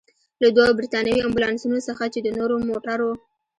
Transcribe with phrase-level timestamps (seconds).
[0.41, 3.11] له دوو برتانوي امبولانسونو څخه، چې د نورو موټرو.